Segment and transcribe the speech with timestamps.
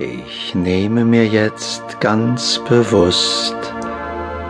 [0.00, 3.56] Ich nehme mir jetzt ganz bewusst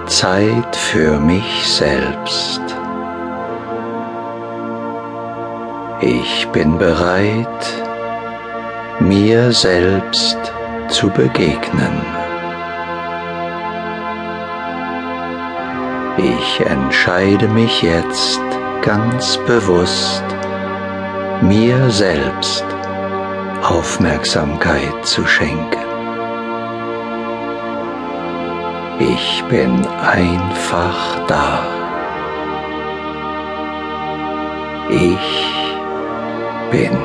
[0.04, 2.60] Zeit für mich selbst.
[6.02, 7.48] Ich bin bereit,
[9.00, 10.36] mir selbst
[10.88, 12.02] zu begegnen.
[16.18, 18.42] Ich entscheide mich jetzt
[18.82, 20.24] ganz bewusst,
[21.40, 22.66] mir selbst
[23.62, 25.88] Aufmerksamkeit zu schenken.
[29.00, 31.64] Ich bin einfach da.
[34.90, 35.46] Ich
[36.70, 36.96] bin.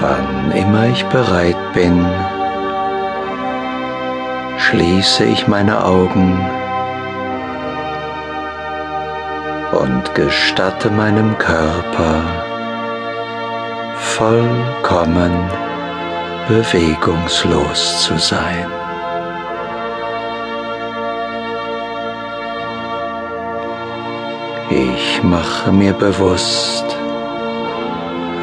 [0.00, 2.06] Wann immer ich bereit bin,
[4.58, 6.38] schließe ich meine Augen
[9.72, 12.22] und gestatte meinem Körper
[13.96, 15.32] vollkommen
[16.48, 18.66] bewegungslos zu sein.
[24.70, 26.84] Ich mache mir bewusst,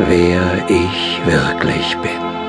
[0.07, 2.44] wer ich wirklich bin.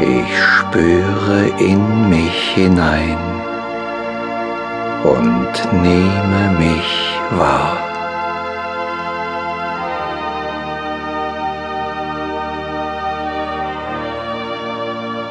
[0.00, 3.18] Ich spüre in mich hinein
[5.04, 7.76] und nehme mich wahr.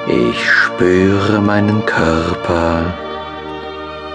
[0.08, 2.94] Ich spüre meinen Körper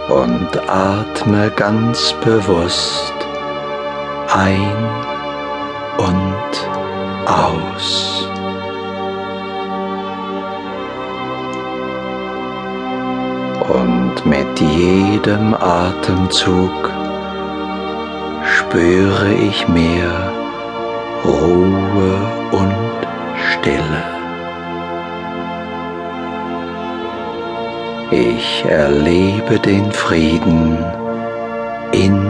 [0.09, 3.15] und atme ganz bewusst
[4.33, 4.77] ein
[5.99, 6.69] und
[7.27, 8.29] aus.
[14.15, 16.91] Und mit jedem Atemzug
[18.45, 20.33] spüre ich mehr
[21.25, 22.19] Ruhe
[22.53, 22.75] und
[23.51, 24.05] Stille.
[28.11, 30.79] Ich erlebe den Frieden
[31.93, 32.24] in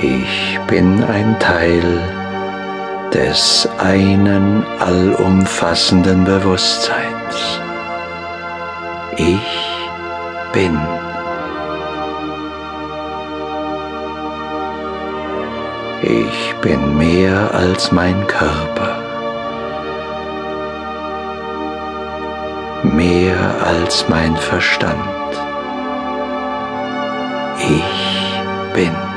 [0.00, 1.82] Ich bin ein Teil
[3.12, 7.60] des einen allumfassenden Bewusstseins.
[9.16, 9.40] Ich
[10.52, 10.78] bin.
[16.02, 19.02] Ich bin mehr als mein Körper.
[22.84, 24.94] Mehr als mein Verstand.
[27.58, 28.42] Ich
[28.74, 29.07] bin.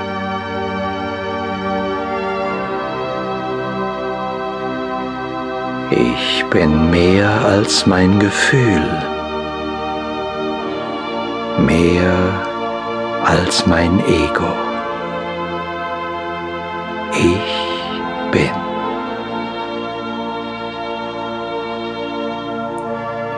[5.94, 8.82] Ich bin mehr als mein Gefühl,
[11.60, 12.14] mehr
[13.26, 14.54] als mein Ego.
[17.12, 18.56] Ich bin.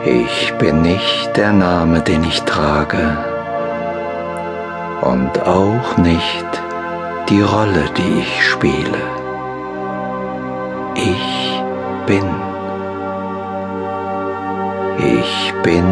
[0.04, 3.18] Ich bin nicht der Name, den ich trage
[5.00, 6.46] und auch nicht
[7.28, 9.02] die Rolle, die ich spiele.
[10.94, 11.60] Ich
[12.06, 12.43] bin.
[15.04, 15.84] Ich bin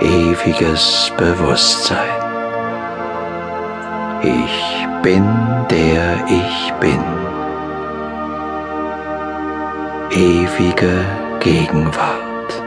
[0.00, 1.98] ewiges Bewusstsein.
[4.22, 5.26] Ich bin
[5.70, 7.04] der ich bin.
[10.10, 11.04] Ewige
[11.40, 12.62] Gegenwart.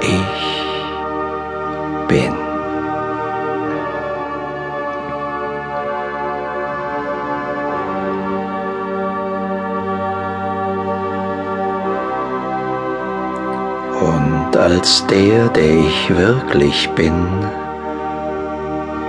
[0.00, 0.35] Ich
[14.00, 17.26] Und als der, der ich wirklich bin,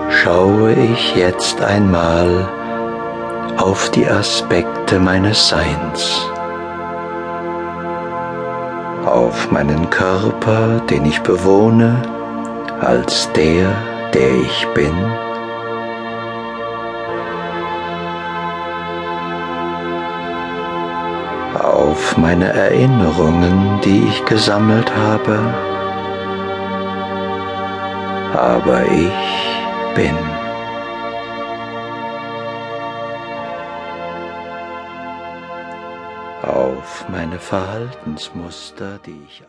[0.09, 2.47] schaue ich jetzt einmal
[3.57, 6.21] auf die Aspekte meines Seins,
[9.05, 12.01] auf meinen Körper, den ich bewohne,
[12.79, 13.69] als der,
[14.13, 14.93] der ich bin,
[21.67, 25.37] auf meine Erinnerungen, die ich gesammelt habe,
[28.33, 30.15] aber ich bin.
[36.43, 39.43] Auf meine Verhaltensmuster, die ich